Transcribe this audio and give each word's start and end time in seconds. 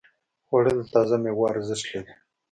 خوړل 0.47 0.77
د 0.81 0.89
تازه 0.93 1.15
ميوو 1.23 1.51
ارزښت 1.53 1.85
لري 1.93 2.13